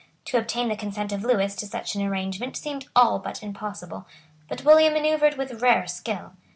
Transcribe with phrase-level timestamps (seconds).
[0.25, 4.07] To obtain the consent of Lewis to such an arrangement seemed all but impossible;
[4.49, 6.33] but William manoeuvred with rare skill.